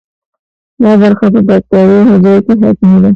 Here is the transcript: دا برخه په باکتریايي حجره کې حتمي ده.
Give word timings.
دا 0.81 0.91
برخه 1.01 1.25
په 1.33 1.39
باکتریايي 1.47 2.03
حجره 2.09 2.33
کې 2.45 2.53
حتمي 2.61 2.97
ده. 3.03 3.09